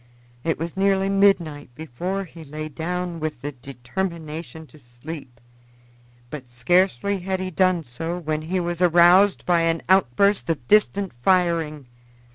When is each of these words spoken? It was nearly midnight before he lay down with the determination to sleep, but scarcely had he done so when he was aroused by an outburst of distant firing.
It 0.43 0.57
was 0.57 0.75
nearly 0.75 1.09
midnight 1.09 1.69
before 1.75 2.23
he 2.23 2.43
lay 2.43 2.69
down 2.69 3.19
with 3.19 3.41
the 3.43 3.51
determination 3.51 4.65
to 4.65 4.79
sleep, 4.79 5.39
but 6.31 6.49
scarcely 6.49 7.19
had 7.19 7.39
he 7.39 7.51
done 7.51 7.83
so 7.83 8.17
when 8.17 8.41
he 8.41 8.59
was 8.59 8.81
aroused 8.81 9.45
by 9.45 9.61
an 9.61 9.83
outburst 9.89 10.49
of 10.49 10.67
distant 10.67 11.11
firing. 11.21 11.85